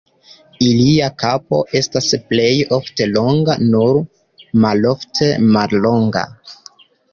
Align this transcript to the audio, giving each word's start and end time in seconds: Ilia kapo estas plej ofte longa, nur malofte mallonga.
Ilia 0.69 1.09
kapo 1.23 1.59
estas 1.79 2.07
plej 2.31 2.49
ofte 2.79 3.07
longa, 3.11 3.59
nur 3.75 4.01
malofte 4.67 5.31
mallonga. 5.55 6.27